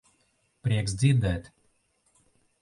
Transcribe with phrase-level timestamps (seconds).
[0.67, 1.53] Prieks dzirdēt.